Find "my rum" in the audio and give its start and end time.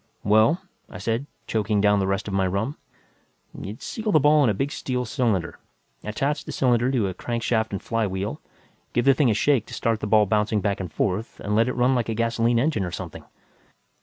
2.33-2.75